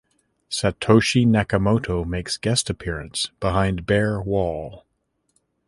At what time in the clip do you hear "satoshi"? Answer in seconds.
0.49-1.27